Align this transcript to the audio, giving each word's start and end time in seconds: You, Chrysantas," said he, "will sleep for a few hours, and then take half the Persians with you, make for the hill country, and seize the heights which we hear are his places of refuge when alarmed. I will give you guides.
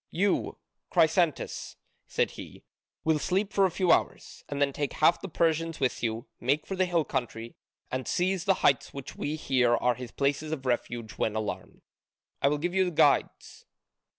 You, 0.09 0.57
Chrysantas," 0.91 1.75
said 2.07 2.31
he, 2.31 2.63
"will 3.03 3.19
sleep 3.19 3.53
for 3.53 3.65
a 3.65 3.69
few 3.69 3.91
hours, 3.91 4.43
and 4.49 4.59
then 4.59 4.73
take 4.73 4.93
half 4.93 5.21
the 5.21 5.29
Persians 5.29 5.79
with 5.79 6.01
you, 6.01 6.25
make 6.39 6.65
for 6.65 6.75
the 6.75 6.85
hill 6.87 7.05
country, 7.05 7.55
and 7.91 8.07
seize 8.07 8.45
the 8.45 8.55
heights 8.65 8.95
which 8.95 9.15
we 9.15 9.35
hear 9.35 9.75
are 9.75 9.93
his 9.93 10.09
places 10.09 10.51
of 10.51 10.65
refuge 10.65 11.19
when 11.19 11.35
alarmed. 11.35 11.83
I 12.41 12.47
will 12.47 12.57
give 12.57 12.73
you 12.73 12.89
guides. 12.89 13.67